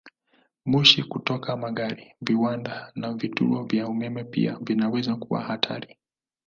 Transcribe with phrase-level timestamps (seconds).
[0.65, 5.97] Moshi kutoka magari, viwanda, na vituo vya umeme pia vinaweza kuwa hatari.